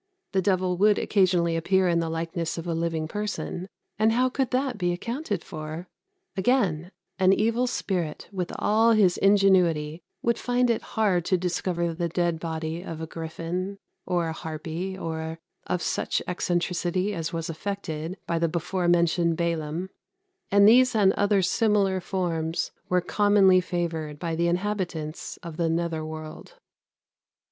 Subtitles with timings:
[0.31, 3.69] The devil would occasionally appear in the likeness of a living person;
[3.99, 5.87] and how could that be accounted for?
[6.35, 12.09] Again, an evil spirit, with all his ingenuity, would find it hard to discover the
[12.09, 13.77] dead body of a griffin,
[14.07, 15.37] or a harpy, or
[15.67, 19.89] of such eccentricity as was affected by the before mentioned Balam;
[20.49, 26.03] and these and other similar forms were commonly favoured by the inhabitants of the nether
[26.03, 26.55] world.